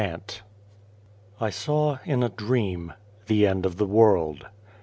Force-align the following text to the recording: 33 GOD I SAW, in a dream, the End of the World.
33 0.01 0.17
GOD 1.37 1.45
I 1.45 1.49
SAW, 1.51 1.99
in 2.05 2.23
a 2.23 2.29
dream, 2.29 2.91
the 3.27 3.45
End 3.45 3.67
of 3.67 3.77
the 3.77 3.85
World. 3.85 4.47